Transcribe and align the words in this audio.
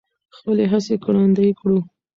خپلې 0.35 0.63
هڅې 0.71 0.95
ګړندۍ 1.03 1.49
کړو. 1.59 1.77